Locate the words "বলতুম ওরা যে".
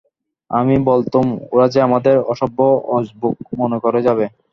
0.89-1.79